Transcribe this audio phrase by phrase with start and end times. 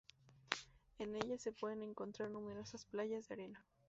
[0.97, 3.63] En ella se pueden encontrar numerosas playas de arena.